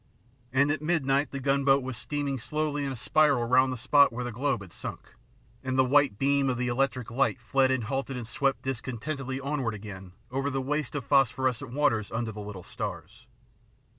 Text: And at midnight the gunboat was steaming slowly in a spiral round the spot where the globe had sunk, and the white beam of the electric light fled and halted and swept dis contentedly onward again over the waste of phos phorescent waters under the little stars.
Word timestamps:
And 0.51 0.71
at 0.71 0.81
midnight 0.81 1.29
the 1.29 1.39
gunboat 1.39 1.83
was 1.83 1.95
steaming 1.95 2.39
slowly 2.39 2.85
in 2.85 2.91
a 2.91 2.95
spiral 2.95 3.45
round 3.45 3.71
the 3.71 3.77
spot 3.77 4.11
where 4.11 4.23
the 4.23 4.31
globe 4.31 4.61
had 4.63 4.73
sunk, 4.73 5.13
and 5.63 5.77
the 5.77 5.85
white 5.85 6.17
beam 6.17 6.49
of 6.49 6.57
the 6.57 6.69
electric 6.69 7.11
light 7.11 7.39
fled 7.39 7.69
and 7.69 7.83
halted 7.83 8.17
and 8.17 8.25
swept 8.25 8.63
dis 8.63 8.81
contentedly 8.81 9.39
onward 9.39 9.75
again 9.75 10.13
over 10.31 10.49
the 10.49 10.59
waste 10.59 10.95
of 10.95 11.05
phos 11.05 11.29
phorescent 11.31 11.71
waters 11.73 12.11
under 12.11 12.31
the 12.31 12.41
little 12.41 12.63
stars. 12.63 13.27